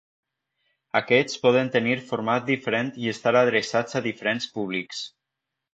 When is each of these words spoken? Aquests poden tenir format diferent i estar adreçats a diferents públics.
Aquests 0.99 1.37
poden 1.43 1.69
tenir 1.77 1.99
format 2.13 2.49
diferent 2.49 2.91
i 3.05 3.13
estar 3.15 3.37
adreçats 3.45 4.01
a 4.01 4.07
diferents 4.11 4.53
públics. 4.59 5.09